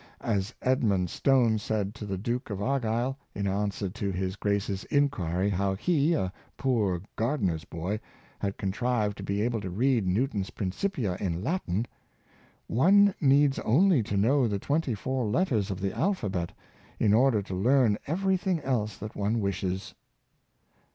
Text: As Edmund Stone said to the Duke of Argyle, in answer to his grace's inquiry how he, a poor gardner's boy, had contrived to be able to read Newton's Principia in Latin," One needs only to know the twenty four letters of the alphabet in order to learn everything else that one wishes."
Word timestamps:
As 0.25 0.51
Edmund 0.63 1.11
Stone 1.11 1.59
said 1.59 1.93
to 1.93 2.07
the 2.07 2.17
Duke 2.17 2.49
of 2.49 2.59
Argyle, 2.59 3.19
in 3.35 3.45
answer 3.45 3.87
to 3.87 4.09
his 4.11 4.35
grace's 4.35 4.83
inquiry 4.85 5.47
how 5.51 5.75
he, 5.75 6.15
a 6.15 6.33
poor 6.57 7.03
gardner's 7.15 7.65
boy, 7.65 7.99
had 8.39 8.57
contrived 8.57 9.15
to 9.17 9.23
be 9.23 9.43
able 9.43 9.61
to 9.61 9.69
read 9.69 10.07
Newton's 10.07 10.49
Principia 10.49 11.17
in 11.19 11.43
Latin," 11.43 11.85
One 12.65 13.13
needs 13.21 13.59
only 13.59 14.01
to 14.01 14.17
know 14.17 14.47
the 14.47 14.57
twenty 14.57 14.95
four 14.95 15.27
letters 15.27 15.69
of 15.69 15.79
the 15.79 15.95
alphabet 15.95 16.51
in 16.99 17.13
order 17.13 17.43
to 17.43 17.53
learn 17.53 17.99
everything 18.07 18.59
else 18.61 18.97
that 18.97 19.15
one 19.15 19.39
wishes." 19.39 19.93